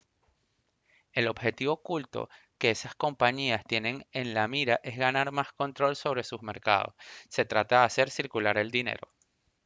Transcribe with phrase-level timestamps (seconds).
[1.13, 6.23] el objetivo oculto que esas compañías tienen en la mira es ganar más control sobre
[6.23, 6.95] sus mercados
[7.29, 9.11] se trata de hacer circular el dinero